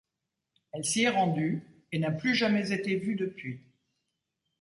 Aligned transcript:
Elle 0.71 0.83
s'y 0.83 1.03
est 1.03 1.09
rendue, 1.09 1.61
et 1.91 1.99
n'a 1.99 2.09
plus 2.09 2.33
jamais 2.33 2.71
été 2.71 2.95
vue 2.95 3.13
depuis. 3.13 3.61